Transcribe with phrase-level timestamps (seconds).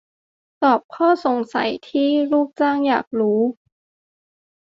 [0.63, 3.41] ตอบข้อสงสัยที่ลูกจ้างอยากรู้